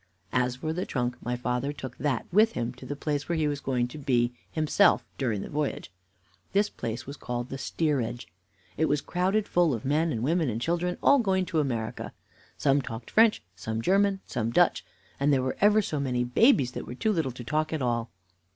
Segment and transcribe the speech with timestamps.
[0.33, 3.47] As for the trunk, my father took that with him to the place where he
[3.47, 5.91] was going to be himself during the voyage.
[6.53, 8.27] This place was called the steerage.
[8.77, 12.13] It was crowded full of men, women, and children, all going to America.
[12.57, 14.83] Some talked French, some German, some Dutch,
[15.19, 18.09] and there were ever so many babies that were too little to talk at all.